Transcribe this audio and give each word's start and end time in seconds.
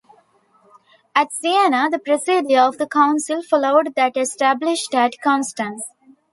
At 1.13 1.31
Siena, 1.31 1.87
the 1.91 1.99
procedure 1.99 2.61
of 2.61 2.79
the 2.79 2.87
Council 2.87 3.43
followed 3.43 3.93
that 3.95 4.17
established 4.17 4.95
at 4.95 5.13
Constance. 5.23 5.83